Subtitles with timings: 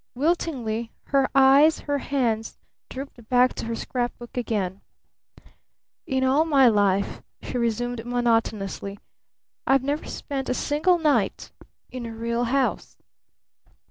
[0.15, 2.57] Wiltingly her eyes, her hands,
[2.89, 4.81] drooped back to her scrap book again.
[6.07, 8.97] "In all my life," she resumed monotonously,
[9.67, 11.51] "I've never spent a single night
[11.91, 12.97] in a real house."